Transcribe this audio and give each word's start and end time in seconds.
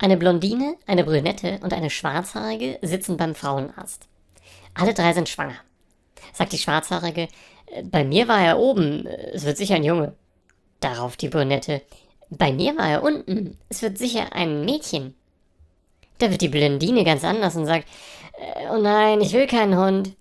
Eine 0.00 0.16
Blondine, 0.16 0.76
eine 0.86 1.02
Brünette 1.02 1.58
und 1.62 1.72
eine 1.72 1.90
Schwarzhaarige 1.90 2.78
sitzen 2.82 3.16
beim 3.16 3.34
Frauenarzt. 3.34 4.06
Alle 4.74 4.94
drei 4.94 5.12
sind 5.12 5.28
schwanger. 5.28 5.56
Sagt 6.32 6.52
die 6.52 6.58
Schwarzhaarige, 6.58 7.28
äh, 7.66 7.82
bei 7.82 8.04
mir 8.04 8.28
war 8.28 8.40
er 8.40 8.58
oben, 8.58 9.06
äh, 9.06 9.30
es 9.32 9.44
wird 9.44 9.56
sicher 9.56 9.74
ein 9.74 9.82
Junge. 9.82 10.14
Darauf 10.78 11.16
die 11.16 11.28
Brünette, 11.28 11.82
bei 12.30 12.52
mir 12.52 12.76
war 12.76 12.88
er 12.88 13.02
unten, 13.02 13.58
es 13.68 13.82
wird 13.82 13.98
sicher 13.98 14.32
ein 14.32 14.64
Mädchen. 14.64 15.14
Da 16.18 16.30
wird 16.30 16.42
die 16.42 16.48
Blondine 16.48 17.02
ganz 17.04 17.24
anders 17.24 17.56
und 17.56 17.66
sagt, 17.66 17.88
äh, 18.38 18.68
oh 18.70 18.78
nein, 18.78 19.20
ich 19.20 19.32
will 19.32 19.48
keinen 19.48 19.76
Hund. 19.76 20.16